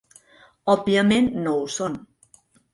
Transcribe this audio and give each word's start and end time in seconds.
Òbviament 0.75 1.29
no 1.45 1.55
ho 1.61 1.71
són. 1.77 2.03